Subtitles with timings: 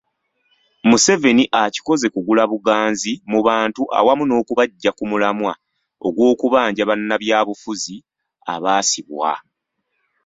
[0.89, 5.53] Museveni akikoze kugula buganzi mu bantu awamu n’okubaggya ku mulamwa
[6.15, 7.95] gw’okubanja bannabyabufuzi
[8.53, 9.31] abaasibwa.